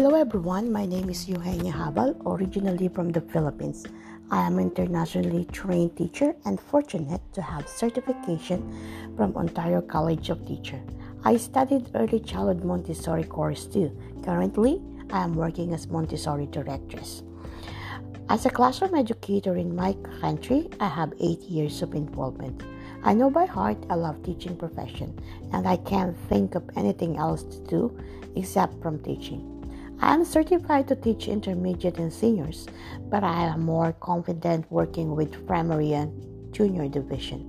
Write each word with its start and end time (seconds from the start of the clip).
Hello 0.00 0.14
everyone, 0.14 0.72
my 0.72 0.86
name 0.86 1.10
is 1.10 1.28
Eugenia 1.28 1.72
Habal, 1.72 2.16
originally 2.24 2.88
from 2.88 3.12
the 3.12 3.20
Philippines. 3.20 3.84
I 4.30 4.46
am 4.46 4.58
an 4.58 4.72
internationally 4.72 5.44
trained 5.52 5.94
teacher 5.94 6.34
and 6.46 6.58
fortunate 6.58 7.20
to 7.34 7.42
have 7.42 7.68
certification 7.68 8.64
from 9.14 9.36
Ontario 9.36 9.82
College 9.82 10.30
of 10.30 10.46
Teacher. 10.46 10.80
I 11.22 11.36
studied 11.36 11.90
early 11.94 12.18
childhood 12.18 12.64
Montessori 12.64 13.24
course 13.24 13.66
too. 13.66 13.94
Currently, 14.24 14.80
I 15.12 15.22
am 15.22 15.34
working 15.34 15.74
as 15.74 15.86
Montessori 15.86 16.46
directress. 16.46 17.22
As 18.30 18.46
a 18.46 18.50
classroom 18.50 18.94
educator 18.94 19.58
in 19.58 19.76
my 19.76 19.92
country, 20.22 20.70
I 20.80 20.88
have 20.88 21.12
8 21.20 21.42
years 21.42 21.82
of 21.82 21.92
involvement. 21.92 22.62
I 23.04 23.12
know 23.12 23.28
by 23.28 23.44
heart 23.44 23.76
I 23.90 23.96
love 23.96 24.22
teaching 24.22 24.56
profession 24.56 25.12
and 25.52 25.68
I 25.68 25.76
can't 25.76 26.16
think 26.30 26.54
of 26.54 26.64
anything 26.74 27.18
else 27.18 27.42
to 27.42 27.60
do 27.64 28.00
except 28.34 28.80
from 28.80 28.98
teaching. 29.00 29.59
I 30.02 30.14
am 30.14 30.24
certified 30.24 30.88
to 30.88 30.96
teach 30.96 31.28
intermediate 31.28 31.98
and 31.98 32.10
seniors, 32.10 32.66
but 33.10 33.22
I 33.22 33.44
am 33.44 33.60
more 33.60 33.92
confident 34.00 34.64
working 34.70 35.14
with 35.14 35.46
primary 35.46 35.92
and 35.92 36.10
junior 36.52 36.88
division. 36.88 37.44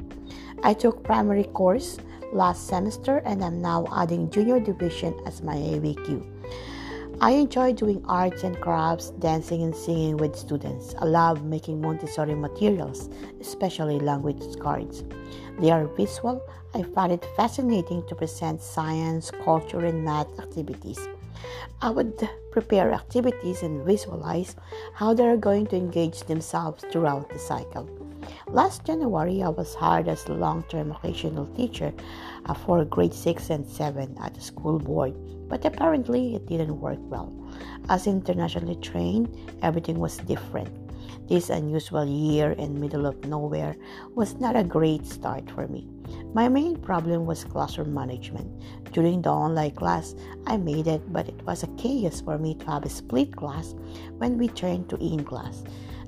I 0.62 0.74
took 0.74 1.02
primary 1.02 1.46
course 1.46 1.98
last 2.34 2.68
semester 2.68 3.20
and 3.26 3.41
I'm 3.41 3.62
now 3.62 3.88
adding 3.96 4.30
junior 4.30 4.60
division 4.60 5.18
as 5.26 5.41
my 5.41 5.55
ABQ. 5.55 6.27
I 7.22 7.32
enjoy 7.32 7.72
doing 7.72 8.04
arts 8.10 8.44
and 8.44 8.60
crafts, 8.60 9.12
dancing 9.12 9.63
and 9.63 9.76
singing 9.76 10.18
with 10.18 10.36
students. 10.36 10.94
I 10.99 11.05
love 11.05 11.46
making 11.46 11.80
Montessori 11.80 12.36
materials, 12.36 13.10
especially 13.40 13.99
language 13.99 14.60
cards. 14.60 15.05
They 15.60 15.72
are 15.72 15.88
visual. 15.88 16.41
I 16.74 16.84
find 16.84 17.13
it 17.13 17.26
fascinating 17.38 18.05
to 18.08 18.16
present 18.16 18.62
science, 18.62 19.32
culture, 19.46 19.86
and 19.86 20.04
math 20.04 20.38
activities. 20.38 20.99
I 21.82 21.90
would 21.90 22.29
prepare 22.52 22.91
activities 22.91 23.63
and 23.63 23.85
visualize 23.85 24.55
how 24.94 25.13
they 25.13 25.27
are 25.27 25.38
going 25.38 25.68
to 25.68 25.76
engage 25.76 26.21
themselves 26.24 26.84
throughout 26.91 27.30
the 27.30 27.40
cycle. 27.40 27.90
Last 28.48 28.85
January, 28.85 29.41
I 29.41 29.49
was 29.49 29.74
hired 29.74 30.07
as 30.07 30.26
a 30.27 30.34
long 30.34 30.63
term 30.70 30.91
occasional 30.91 31.48
teacher 31.55 31.94
uh, 32.46 32.54
for 32.54 32.85
grade 32.85 33.13
6 33.13 33.49
and 33.49 33.68
7 33.68 34.18
at 34.22 34.35
the 34.35 34.41
school 34.41 34.77
board, 34.77 35.13
but 35.49 35.66
apparently 35.66 36.35
it 36.35 36.46
didn't 36.46 36.79
work 36.79 36.99
well. 37.02 37.34
As 37.90 38.07
internationally 38.07 38.76
trained, 38.76 39.35
everything 39.62 39.99
was 39.99 40.18
different. 40.18 40.70
This 41.27 41.50
unusual 41.50 42.05
year 42.05 42.52
in 42.52 42.80
middle 42.80 43.05
of 43.05 43.24
nowhere 43.26 43.76
was 44.16 44.40
not 44.40 44.55
a 44.55 44.64
great 44.64 45.05
start 45.05 45.50
for 45.52 45.68
me. 45.68 45.88
My 46.34 46.50
main 46.50 46.76
problem 46.76 47.26
was 47.26 47.46
classroom 47.46 47.94
management. 47.94 48.52
During 48.91 49.22
the 49.22 49.30
online 49.30 49.72
class, 49.72 50.16
I 50.48 50.58
made 50.58 50.88
it, 50.88 51.02
but 51.13 51.30
it 51.30 51.41
was 51.46 51.63
a 51.63 51.68
chaos 51.78 52.22
for 52.22 52.38
me 52.38 52.55
to 52.55 52.66
have 52.66 52.84
a 52.84 52.90
split 52.90 53.36
class 53.36 53.76
when 54.18 54.38
we 54.38 54.50
turned 54.50 54.90
to 54.90 54.98
in 54.98 55.24
class. 55.24 55.63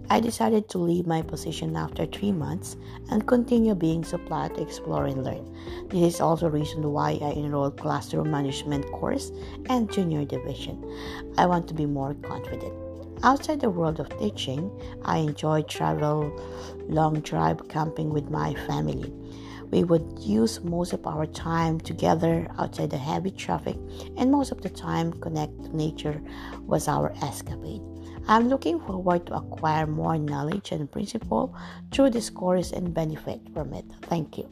I 0.09 0.19
decided 0.19 0.67
to 0.69 0.77
leave 0.77 1.07
my 1.07 1.21
position 1.21 1.75
after 1.77 2.05
three 2.05 2.33
months 2.33 2.75
and 3.09 3.25
continue 3.25 3.73
being 3.73 4.03
supplied 4.03 4.55
to 4.55 4.61
explore 4.61 5.05
and 5.05 5.23
learn. 5.23 5.55
This 5.89 6.15
is 6.15 6.21
also 6.21 6.49
reason 6.49 6.91
why 6.91 7.19
I 7.21 7.31
enrolled 7.31 7.79
classroom 7.79 8.29
management 8.29 8.85
course 8.91 9.31
and 9.69 9.91
junior 9.91 10.25
division. 10.25 10.83
I 11.37 11.45
want 11.45 11.67
to 11.69 11.73
be 11.73 11.85
more 11.85 12.13
confident. 12.15 12.82
Outside 13.23 13.61
the 13.61 13.69
world 13.69 14.01
of 14.01 14.19
teaching, 14.19 14.69
I 15.05 15.19
enjoy 15.19 15.61
travel, 15.61 16.29
long 16.89 17.21
drive 17.21 17.69
camping 17.69 18.09
with 18.09 18.29
my 18.29 18.53
family. 18.67 19.13
We 19.71 19.85
would 19.85 20.19
use 20.19 20.61
most 20.61 20.91
of 20.91 21.07
our 21.07 21.25
time 21.25 21.79
together 21.79 22.45
outside 22.59 22.89
the 22.89 22.97
heavy 22.97 23.31
traffic, 23.31 23.77
and 24.17 24.29
most 24.29 24.51
of 24.51 24.61
the 24.61 24.69
time 24.69 25.13
connect 25.13 25.55
to 25.63 25.75
nature 25.75 26.21
was 26.67 26.89
our 26.89 27.13
escapade. 27.23 27.81
I'm 28.27 28.49
looking 28.49 28.81
forward 28.81 29.25
to 29.27 29.35
acquire 29.35 29.87
more 29.87 30.17
knowledge 30.17 30.73
and 30.73 30.91
principle 30.91 31.55
through 31.91 32.09
this 32.09 32.29
course 32.29 32.73
and 32.73 32.93
benefit 32.93 33.39
from 33.53 33.73
it. 33.73 33.85
Thank 34.03 34.37
you. 34.37 34.49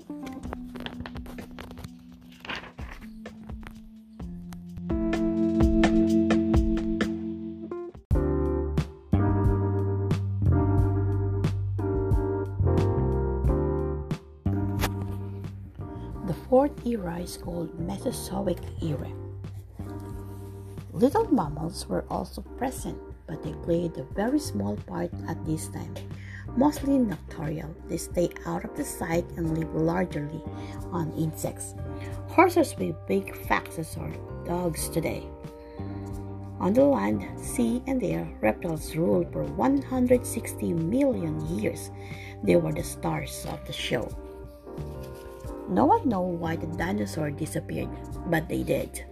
Fourth 16.52 16.86
era 16.86 17.18
is 17.18 17.38
called 17.38 17.80
Mesozoic 17.80 18.60
era. 18.84 19.08
Little 20.92 21.32
mammals 21.32 21.88
were 21.88 22.04
also 22.10 22.42
present 22.60 23.00
but 23.26 23.42
they 23.42 23.54
played 23.64 23.96
a 23.96 24.04
very 24.14 24.38
small 24.38 24.76
part 24.86 25.10
at 25.30 25.46
this 25.46 25.70
time. 25.70 25.96
Mostly 26.58 26.98
nocturnal, 26.98 27.74
they 27.88 27.96
stay 27.96 28.28
out 28.46 28.66
of 28.66 28.76
the 28.76 28.84
sight 28.84 29.24
and 29.38 29.58
live 29.58 29.74
largely 29.74 30.44
on 30.92 31.14
insects. 31.14 31.74
Horses 32.28 32.76
with 32.78 33.08
big 33.08 33.34
foxes 33.48 33.96
or 33.98 34.12
dogs 34.46 34.90
today. 34.90 35.24
On 36.60 36.74
the 36.74 36.84
land, 36.84 37.24
sea, 37.40 37.82
and 37.88 38.04
air, 38.04 38.28
reptiles 38.42 38.94
ruled 38.98 39.32
for 39.32 39.46
160 39.46 40.74
million 40.74 41.40
years. 41.58 41.92
They 42.44 42.58
were 42.58 42.74
the 42.74 42.84
stars 42.84 43.48
of 43.50 43.66
the 43.66 43.72
show. 43.72 44.12
No 45.72 45.86
one 45.86 46.10
knows 46.10 46.38
why 46.38 46.58
the 46.58 46.68
dinosaur 46.68 47.32
disappeared, 47.32 47.90
but 48.28 48.50
they 48.50 48.64
did. 48.64 49.06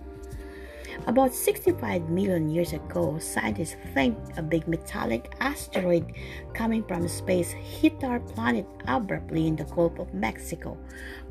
About 1.07 1.33
65 1.33 2.09
million 2.09 2.49
years 2.49 2.73
ago, 2.73 3.17
scientists 3.19 3.77
think 3.93 4.17
a 4.35 4.43
big 4.43 4.67
metallic 4.67 5.33
asteroid 5.39 6.13
coming 6.53 6.83
from 6.83 7.07
space 7.07 7.51
hit 7.51 8.03
our 8.03 8.19
planet 8.19 8.67
abruptly 8.85 9.47
in 9.47 9.55
the 9.55 9.63
Gulf 9.63 9.97
of 9.97 10.13
Mexico, 10.13 10.77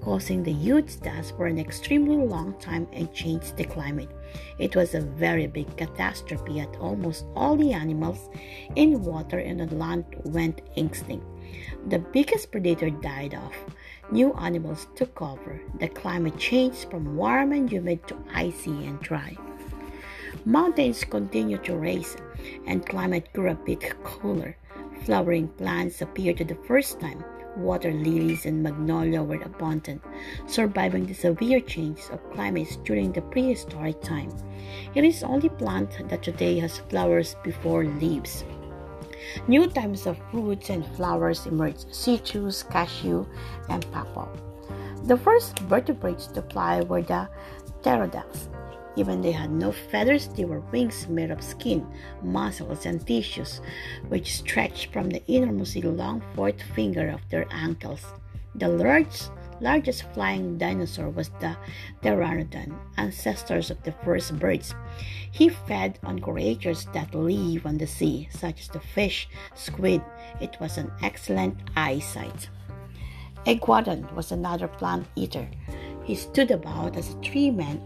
causing 0.00 0.42
the 0.42 0.52
huge 0.52 0.98
dust 1.00 1.36
for 1.36 1.46
an 1.46 1.58
extremely 1.58 2.16
long 2.16 2.58
time 2.58 2.88
and 2.94 3.12
changed 3.12 3.58
the 3.58 3.64
climate. 3.64 4.10
It 4.58 4.74
was 4.74 4.94
a 4.94 5.02
very 5.02 5.46
big 5.46 5.76
catastrophe 5.76 6.60
as 6.60 6.68
almost 6.80 7.26
all 7.36 7.54
the 7.54 7.74
animals 7.74 8.30
in 8.74 9.04
water 9.04 9.38
and 9.38 9.60
on 9.60 9.78
land 9.78 10.06
went 10.24 10.62
extinct. 10.76 11.26
The 11.88 11.98
biggest 11.98 12.50
predator 12.50 12.90
died 12.90 13.34
off. 13.34 13.54
New 14.10 14.32
animals 14.34 14.86
took 14.94 15.20
over. 15.20 15.60
The 15.80 15.88
climate 15.88 16.38
changed 16.38 16.90
from 16.90 17.14
warm 17.14 17.52
and 17.52 17.70
humid 17.70 18.06
to 18.08 18.16
icy 18.32 18.86
and 18.86 18.98
dry. 19.00 19.36
Mountains 20.46 21.04
continued 21.04 21.64
to 21.64 21.76
rise, 21.76 22.16
and 22.66 22.86
climate 22.86 23.28
grew 23.34 23.50
a 23.50 23.54
bit 23.54 24.02
cooler. 24.04 24.56
Flowering 25.04 25.48
plants 25.48 26.00
appeared 26.00 26.38
for 26.38 26.44
the 26.44 26.54
first 26.66 27.00
time. 27.00 27.22
Water 27.56 27.92
lilies 27.92 28.46
and 28.46 28.62
magnolia 28.62 29.22
were 29.22 29.42
abundant, 29.42 30.02
surviving 30.46 31.04
the 31.04 31.14
severe 31.14 31.60
changes 31.60 32.08
of 32.08 32.32
climates 32.32 32.76
during 32.76 33.12
the 33.12 33.20
prehistoric 33.20 34.00
time. 34.00 34.32
It 34.94 35.04
is 35.04 35.22
only 35.22 35.50
plant 35.50 36.08
that 36.08 36.22
today 36.22 36.58
has 36.60 36.78
flowers 36.88 37.36
before 37.42 37.84
leaves. 37.84 38.44
New 39.46 39.66
types 39.66 40.06
of 40.06 40.18
fruits 40.30 40.70
and 40.70 40.86
flowers 40.96 41.46
emerged 41.46 41.94
citrus, 41.94 42.62
cashew, 42.62 43.26
and 43.68 43.84
papaw. 43.92 44.28
The 45.04 45.16
first 45.16 45.58
vertebrates 45.60 46.26
to 46.28 46.42
fly 46.42 46.82
were 46.82 47.02
the 47.02 47.28
pterodactyls, 47.82 48.48
even 48.98 49.22
they 49.22 49.30
had 49.30 49.52
no 49.52 49.70
feathers, 49.70 50.26
they 50.28 50.44
were 50.44 50.58
wings 50.72 51.06
made 51.08 51.30
of 51.30 51.40
skin, 51.40 51.86
muscles, 52.20 52.84
and 52.84 53.06
tissues, 53.06 53.60
which 54.08 54.36
stretched 54.36 54.92
from 54.92 55.08
the 55.08 55.24
innermost 55.28 55.76
long 55.76 56.20
fourth 56.34 56.60
finger 56.74 57.08
of 57.08 57.20
their 57.30 57.46
ankles. 57.52 58.04
The 58.56 58.68
large, 58.68 59.30
largest 59.60 60.04
flying 60.14 60.58
dinosaur 60.58 61.10
was 61.10 61.30
the 61.40 61.56
pteranodon, 62.02 62.74
ancestors 62.96 63.70
of 63.70 63.82
the 63.82 63.92
first 64.04 64.38
birds. 64.38 64.74
He 65.30 65.48
fed 65.48 65.98
on 66.02 66.20
creatures 66.20 66.86
that 66.92 67.14
live 67.14 67.66
on 67.66 67.78
the 67.78 67.86
sea, 67.86 68.28
such 68.30 68.60
as 68.60 68.68
the 68.68 68.80
fish, 68.80 69.28
squid. 69.54 70.02
It 70.40 70.56
was 70.60 70.78
an 70.78 70.90
excellent 71.02 71.58
eyesight. 71.76 72.48
Iguanodon 73.46 74.12
was 74.14 74.32
another 74.32 74.68
plant 74.68 75.06
eater. 75.16 75.48
He 76.04 76.14
stood 76.14 76.50
about 76.50 76.96
as 76.96 77.14
a 77.14 77.20
tree 77.20 77.50
man 77.50 77.80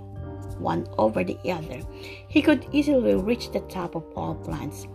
one 0.59 0.87
over 0.97 1.25
the 1.25 1.39
other. 1.51 1.83
He 2.29 2.41
could 2.41 2.67
easily 2.73 3.17
reach 3.17 3.51
the 3.51 3.61
top 3.61 3.95
of 3.95 4.05
all 4.15 4.35
plants. 4.35 4.87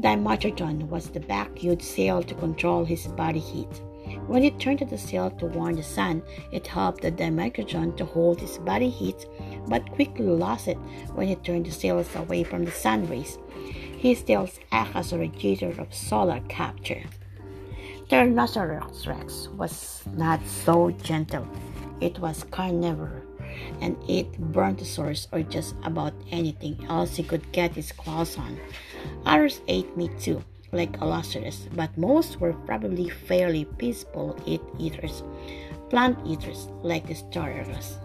Dimetrodon 0.00 0.88
was 0.88 1.10
the 1.10 1.20
back-used 1.20 1.82
sail 1.82 2.22
to 2.22 2.34
control 2.34 2.84
his 2.84 3.06
body 3.08 3.40
heat. 3.40 3.82
When 4.26 4.44
it 4.44 4.58
turned 4.58 4.80
to 4.80 4.84
the 4.84 4.98
sail 4.98 5.30
to 5.30 5.46
warm 5.46 5.74
the 5.74 5.82
sun, 5.82 6.22
it 6.52 6.66
helped 6.66 7.02
the 7.02 7.10
Dimetrodon 7.10 7.96
to 7.96 8.04
hold 8.04 8.42
its 8.42 8.58
body 8.58 8.90
heat, 8.90 9.26
but 9.68 9.90
quickly 9.92 10.26
lost 10.26 10.68
it 10.68 10.78
when 11.14 11.28
it 11.28 11.44
turned 11.44 11.66
the 11.66 11.70
sails 11.70 12.14
away 12.14 12.44
from 12.44 12.64
the 12.64 12.70
sun 12.70 13.08
rays. 13.08 13.38
His 13.98 14.22
tails 14.22 14.60
act 14.70 14.94
as 14.94 15.12
a 15.12 15.18
radiator 15.18 15.74
of 15.80 15.92
solar 15.92 16.40
capture. 16.48 17.02
Tyrannosaurus 18.08 19.06
rex 19.06 19.48
was 19.48 20.02
not 20.16 20.40
so 20.46 20.90
gentle. 20.90 21.46
It 22.00 22.18
was 22.18 22.44
carnivore 22.50 23.22
and 23.80 23.96
ate 24.08 24.38
brontosaurus 24.38 25.28
or 25.32 25.42
just 25.42 25.74
about 25.84 26.14
anything 26.30 26.86
else 26.88 27.16
he 27.16 27.22
could 27.22 27.50
get 27.52 27.74
his 27.74 27.92
claws 27.92 28.38
on. 28.38 28.58
Others 29.26 29.60
ate 29.68 29.96
meat 29.96 30.18
too, 30.20 30.42
like 30.72 31.00
Allosaurus, 31.00 31.68
but 31.74 31.96
most 31.96 32.40
were 32.40 32.52
probably 32.52 33.08
fairly 33.08 33.64
peaceful 33.78 34.36
eat 34.46 34.60
eaters, 34.78 35.22
plant 35.90 36.18
eaters 36.26 36.68
like 36.82 37.06
the 37.06 37.14
Staurosaurus. 37.14 37.96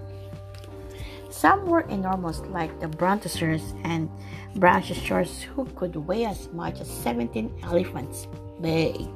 Some 1.30 1.66
were 1.66 1.82
enormous, 1.90 2.40
like 2.42 2.80
the 2.80 2.88
Brontosaurus 2.88 3.74
and 3.84 4.10
Brachiosaurus, 4.56 5.42
who 5.42 5.66
could 5.76 5.96
weigh 5.96 6.26
as 6.26 6.48
much 6.54 6.80
as 6.80 6.88
17 6.88 7.52
elephants. 7.64 8.28
Big. 8.62 9.10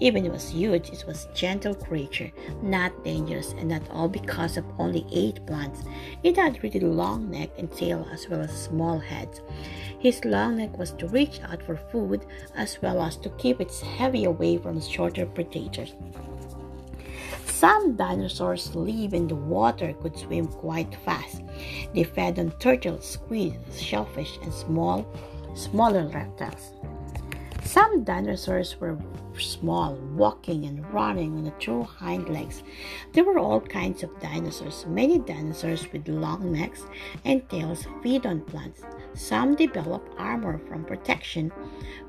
Even 0.00 0.24
it 0.24 0.32
was 0.32 0.50
huge, 0.50 0.90
it 0.90 1.04
was 1.06 1.24
a 1.26 1.34
gentle 1.34 1.74
creature, 1.74 2.30
not 2.62 3.04
dangerous, 3.04 3.52
and 3.58 3.68
not 3.68 3.82
all 3.90 4.08
because 4.08 4.56
of 4.56 4.64
only 4.78 5.04
eight 5.12 5.44
plants. 5.46 5.82
It 6.22 6.36
had 6.36 6.62
really 6.62 6.80
long 6.80 7.30
neck 7.30 7.50
and 7.58 7.70
tail 7.72 8.06
as 8.12 8.28
well 8.28 8.40
as 8.40 8.52
small 8.52 8.98
head. 8.98 9.28
His 9.98 10.24
long 10.24 10.58
neck 10.58 10.78
was 10.78 10.92
to 10.92 11.08
reach 11.08 11.40
out 11.42 11.62
for 11.62 11.76
food 11.76 12.24
as 12.54 12.80
well 12.80 13.02
as 13.02 13.16
to 13.16 13.30
keep 13.30 13.60
its 13.60 13.80
heavy 13.80 14.24
away 14.24 14.58
from 14.58 14.80
shorter 14.80 15.26
predators. 15.26 15.94
Some 17.46 17.96
dinosaurs 17.96 18.76
live 18.76 19.14
in 19.14 19.26
the 19.26 19.34
water, 19.34 19.92
could 19.94 20.16
swim 20.16 20.46
quite 20.46 20.94
fast. 21.04 21.42
They 21.92 22.04
fed 22.04 22.38
on 22.38 22.52
turtles, 22.60 23.04
squids, 23.04 23.82
shellfish, 23.82 24.38
and 24.42 24.54
small, 24.54 25.04
smaller 25.56 26.06
reptiles. 26.06 26.70
Some 27.68 28.02
dinosaurs 28.02 28.80
were 28.80 28.96
small, 29.38 29.94
walking 30.16 30.64
and 30.64 30.90
running 30.90 31.36
on 31.36 31.44
the 31.44 31.50
two 31.60 31.82
hind 31.82 32.30
legs. 32.30 32.62
There 33.12 33.24
were 33.24 33.38
all 33.38 33.60
kinds 33.60 34.02
of 34.02 34.18
dinosaurs. 34.20 34.86
Many 34.86 35.18
dinosaurs 35.18 35.86
with 35.92 36.08
long 36.08 36.50
necks 36.50 36.86
and 37.26 37.46
tails 37.50 37.86
feed 38.02 38.24
on 38.24 38.40
plants. 38.40 38.84
Some 39.12 39.54
develop 39.54 40.08
armor 40.16 40.58
from 40.66 40.86
protection 40.86 41.52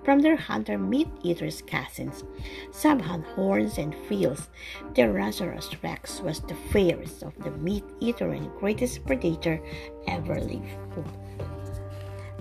from 0.06 0.20
their 0.20 0.38
hunter 0.38 0.78
meat 0.78 1.10
eaters' 1.24 1.62
cousins. 1.62 2.24
Some 2.72 3.00
had 3.02 3.26
horns 3.36 3.78
and 3.78 3.94
quills. 4.08 4.48
Tyrannosaurus 4.94 5.84
rex 5.84 6.22
was 6.22 6.40
the 6.40 6.56
fairest 6.72 7.22
of 7.22 7.38
the 7.44 7.52
meat 7.52 7.84
eater 8.00 8.32
and 8.32 8.50
greatest 8.60 9.06
predator 9.06 9.62
ever 10.08 10.40
lived. 10.40 10.70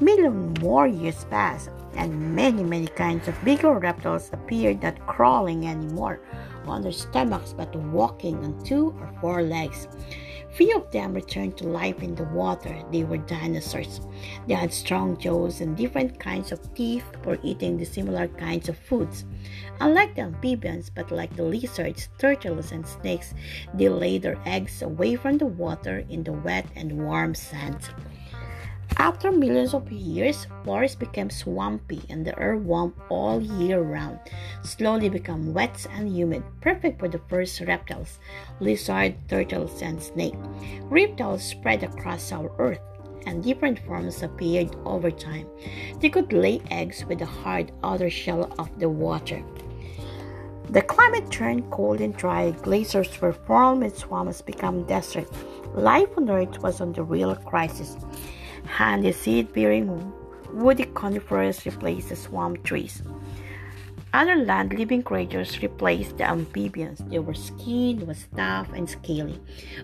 Million 0.00 0.54
more 0.60 0.86
years 0.86 1.24
passed, 1.24 1.70
and 1.98 2.34
many, 2.34 2.62
many 2.62 2.86
kinds 2.86 3.28
of 3.28 3.44
bigger 3.44 3.74
reptiles 3.74 4.30
appeared 4.32 4.82
not 4.82 5.06
crawling 5.06 5.66
anymore 5.66 6.20
on 6.66 6.82
their 6.82 6.92
stomachs 6.92 7.52
but 7.52 7.74
walking 7.76 8.36
on 8.44 8.64
two 8.64 8.94
or 9.00 9.12
four 9.20 9.42
legs. 9.42 9.88
Few 10.52 10.76
of 10.76 10.90
them 10.90 11.12
returned 11.12 11.56
to 11.58 11.68
life 11.68 12.02
in 12.02 12.14
the 12.14 12.24
water. 12.24 12.82
They 12.90 13.04
were 13.04 13.18
dinosaurs. 13.18 14.00
They 14.46 14.54
had 14.54 14.72
strong 14.72 15.16
jaws 15.18 15.60
and 15.60 15.76
different 15.76 16.18
kinds 16.18 16.52
of 16.52 16.74
teeth 16.74 17.04
for 17.22 17.38
eating 17.42 17.76
the 17.76 17.84
similar 17.84 18.28
kinds 18.28 18.68
of 18.68 18.78
foods. 18.78 19.24
Unlike 19.80 20.16
the 20.16 20.22
amphibians, 20.22 20.90
but 20.90 21.10
like 21.12 21.36
the 21.36 21.44
lizards, 21.44 22.08
turtles, 22.18 22.72
and 22.72 22.86
snakes, 22.86 23.34
they 23.74 23.88
laid 23.88 24.22
their 24.22 24.40
eggs 24.46 24.82
away 24.82 25.16
from 25.16 25.38
the 25.38 25.46
water 25.46 26.04
in 26.08 26.24
the 26.24 26.32
wet 26.32 26.66
and 26.74 27.04
warm 27.04 27.34
sand. 27.34 27.78
After 28.96 29.30
millions 29.30 29.74
of 29.74 29.90
years, 29.92 30.46
forests 30.64 30.96
became 30.96 31.30
swampy 31.30 32.02
and 32.08 32.26
the 32.26 32.36
earth 32.38 32.62
warmed 32.62 32.94
all 33.08 33.40
year 33.40 33.80
round, 33.80 34.18
slowly 34.62 35.08
become 35.08 35.52
wet 35.52 35.86
and 35.92 36.08
humid, 36.08 36.42
perfect 36.60 36.98
for 36.98 37.08
the 37.08 37.20
first 37.28 37.60
reptiles, 37.60 38.18
lizard, 38.60 39.14
turtles, 39.28 39.82
and 39.82 40.02
snake. 40.02 40.34
Reptiles 40.84 41.42
spread 41.42 41.82
across 41.82 42.32
our 42.32 42.50
earth, 42.58 42.80
and 43.26 43.44
different 43.44 43.78
forms 43.80 44.22
appeared 44.22 44.74
over 44.84 45.10
time. 45.10 45.46
They 46.00 46.08
could 46.08 46.32
lay 46.32 46.60
eggs 46.70 47.04
with 47.04 47.18
the 47.18 47.26
hard 47.26 47.72
outer 47.84 48.10
shell 48.10 48.52
of 48.58 48.70
the 48.80 48.88
water. 48.88 49.42
The 50.70 50.82
climate 50.82 51.30
turned 51.30 51.70
cold 51.70 52.00
and 52.00 52.14
dry, 52.14 52.50
glaciers 52.50 53.20
were 53.20 53.32
formed 53.32 53.84
and 53.84 53.94
swamps 53.94 54.42
became 54.42 54.84
desert. 54.84 55.28
Life 55.74 56.08
on 56.16 56.28
Earth 56.28 56.62
was 56.62 56.78
the 56.78 57.02
real 57.02 57.34
crisis 57.36 57.96
and 58.78 59.04
the 59.04 59.12
seed-bearing 59.12 60.12
woody 60.52 60.84
conifers 60.94 61.64
replaced 61.66 62.08
the 62.08 62.16
swamp 62.16 62.62
trees. 62.64 63.02
Other 64.14 64.36
land-living 64.36 65.02
creatures 65.02 65.62
replaced 65.62 66.16
the 66.16 66.24
amphibians. 66.24 67.00
They 67.08 67.18
were 67.18 67.34
skinned, 67.34 68.06
was 68.06 68.26
tough, 68.34 68.72
and 68.72 68.88
scaly. 68.88 69.38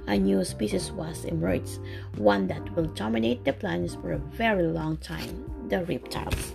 A 0.07 0.17
new 0.17 0.43
species 0.45 0.91
was 0.91 1.27
emerged, 1.27 1.79
one 2.17 2.47
that 2.49 2.75
will 2.75 2.87
dominate 2.87 3.45
the 3.45 3.53
planet 3.53 3.97
for 4.01 4.13
a 4.13 4.19
very 4.19 4.63
long 4.63 4.97
time: 4.97 5.45
the 5.69 5.85
reptiles. 5.85 6.55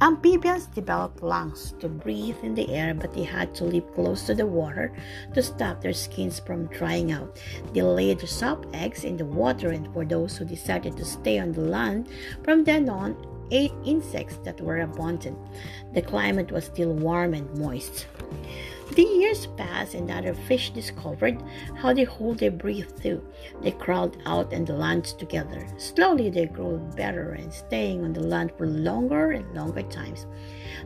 Amphibians 0.00 0.66
developed 0.66 1.24
lungs 1.24 1.74
to 1.80 1.88
breathe 1.88 2.36
in 2.44 2.54
the 2.54 2.70
air, 2.70 2.94
but 2.94 3.12
they 3.12 3.24
had 3.24 3.52
to 3.56 3.64
live 3.64 3.92
close 3.94 4.26
to 4.26 4.34
the 4.34 4.46
water 4.46 4.92
to 5.34 5.42
stop 5.42 5.80
their 5.80 5.92
skins 5.92 6.38
from 6.38 6.66
drying 6.66 7.10
out. 7.10 7.40
They 7.72 7.82
laid 7.82 8.20
soft 8.20 8.66
eggs 8.72 9.02
in 9.02 9.16
the 9.16 9.24
water, 9.24 9.70
and 9.70 9.92
for 9.92 10.04
those 10.04 10.36
who 10.36 10.44
decided 10.44 10.96
to 10.96 11.04
stay 11.04 11.40
on 11.40 11.50
the 11.50 11.62
land, 11.62 12.08
from 12.44 12.62
then 12.62 12.88
on, 12.88 13.16
ate 13.50 13.72
insects 13.84 14.36
that 14.44 14.60
were 14.60 14.80
abundant. 14.80 15.38
The 15.94 16.02
climate 16.02 16.52
was 16.52 16.66
still 16.66 16.92
warm 16.92 17.34
and 17.34 17.52
moist. 17.58 18.06
The 18.94 19.02
years 19.02 19.46
passed 19.56 19.94
and 19.94 20.10
other 20.10 20.34
fish 20.34 20.70
discovered 20.70 21.42
how 21.76 21.92
they 21.92 22.04
hold 22.04 22.38
their 22.38 22.50
breath 22.50 23.00
too. 23.00 23.22
They 23.62 23.72
crawled 23.72 24.16
out 24.24 24.50
the 24.50 24.72
land 24.72 25.04
together. 25.04 25.66
Slowly 25.76 26.30
they 26.30 26.46
grew 26.46 26.78
better 26.96 27.32
and 27.32 27.52
staying 27.52 28.04
on 28.04 28.12
the 28.12 28.22
land 28.22 28.52
for 28.56 28.66
longer 28.66 29.32
and 29.32 29.54
longer 29.54 29.82
times. 29.82 30.26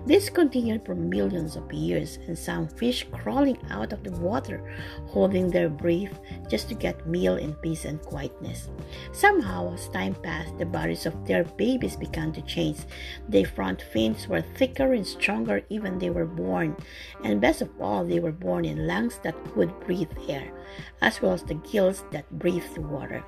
This 0.07 0.29
continued 0.29 0.85
for 0.85 0.95
millions 0.95 1.57
of 1.57 1.73
years, 1.73 2.19
and 2.27 2.37
some 2.39 2.67
fish 2.67 3.07
crawling 3.13 3.59
out 3.71 3.93
of 3.93 4.03
the 4.03 4.13
water, 4.13 4.63
holding 5.07 5.49
their 5.51 5.69
breath 5.69 6.19
just 6.49 6.69
to 6.69 6.75
get 6.75 7.07
meal 7.07 7.37
in 7.37 7.55
peace 7.57 7.85
and 7.85 8.01
quietness. 8.01 8.71
Somehow, 9.13 9.75
as 9.75 9.89
time 9.89 10.15
passed, 10.15 10.57
the 10.59 10.67
bodies 10.67 11.07
of 11.07 11.27
their 11.27 11.45
babies 11.45 11.97
began 11.97 12.33
to 12.33 12.43
change. 12.43 12.79
Their 13.29 13.47
front 13.47 13.83
fins 13.93 14.27
were 14.29 14.43
thicker 14.57 14.93
and 14.93 15.07
stronger 15.07 15.63
even 15.69 15.99
they 15.99 16.11
were 16.11 16.27
born, 16.27 16.77
and 17.23 17.41
best 17.41 17.63
of 17.63 17.71
all, 17.81 17.92
they 18.01 18.21
were 18.21 18.33
born 18.33 18.65
in 18.65 18.87
lungs 18.87 19.21
that 19.23 19.37
could 19.53 19.79
breathe 19.81 20.11
air, 20.29 20.51
as 21.03 21.21
well 21.21 21.33
as 21.33 21.43
the 21.43 21.55
gills 21.55 22.05
that 22.13 22.31
breathed 22.39 22.79
water. 22.79 23.23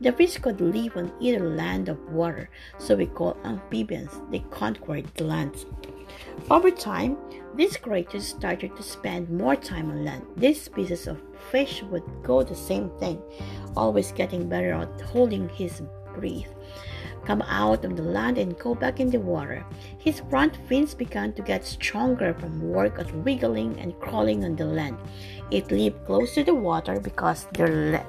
The 0.00 0.12
fish 0.12 0.38
could 0.38 0.60
live 0.60 0.96
on 0.96 1.12
either 1.20 1.44
land 1.48 1.88
or 1.88 1.94
water, 2.10 2.50
so 2.78 2.96
we 2.96 3.06
call 3.06 3.36
amphibians. 3.44 4.10
They 4.30 4.40
conquered 4.50 5.06
the 5.14 5.24
lands. 5.24 5.66
Over 6.50 6.70
time, 6.70 7.16
these 7.54 7.76
creatures 7.76 8.26
started 8.26 8.76
to 8.76 8.82
spend 8.82 9.30
more 9.30 9.56
time 9.56 9.90
on 9.90 10.04
land. 10.04 10.26
This 10.36 10.62
species 10.62 11.06
of 11.06 11.22
fish 11.50 11.82
would 11.84 12.04
go 12.22 12.42
the 12.42 12.54
same 12.54 12.90
thing, 12.98 13.22
always 13.76 14.12
getting 14.12 14.48
better 14.48 14.72
at 14.72 15.00
holding 15.00 15.48
his 15.48 15.82
breath. 16.14 16.52
Come 17.28 17.44
out 17.44 17.84
of 17.84 17.94
the 17.94 18.08
land 18.08 18.38
and 18.38 18.58
go 18.58 18.74
back 18.74 19.00
in 19.00 19.10
the 19.10 19.20
water. 19.20 19.62
His 19.98 20.24
front 20.30 20.56
fins 20.64 20.94
began 20.94 21.34
to 21.34 21.42
get 21.42 21.60
stronger 21.62 22.32
from 22.32 22.72
work 22.72 22.98
at 22.98 23.12
wriggling 23.12 23.78
and 23.80 23.92
crawling 24.00 24.48
on 24.48 24.56
the 24.56 24.64
land. 24.64 24.96
It 25.50 25.70
lived 25.70 26.06
close 26.06 26.32
to 26.40 26.42
the 26.42 26.54
water 26.54 26.98
because 26.98 27.44
their 27.52 27.68
le- 27.68 28.06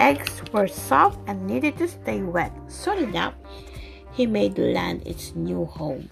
eggs 0.00 0.42
were 0.52 0.66
soft 0.66 1.20
and 1.28 1.46
needed 1.46 1.78
to 1.78 1.86
stay 1.86 2.22
wet. 2.22 2.50
Soon 2.66 3.06
enough, 3.06 3.34
he 4.10 4.26
made 4.26 4.56
the 4.56 4.74
land 4.74 5.06
its 5.06 5.36
new 5.36 5.64
home. 5.66 6.10